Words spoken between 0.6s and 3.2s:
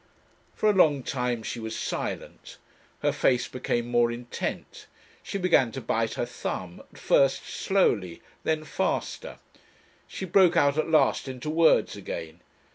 a long time she was silent. Her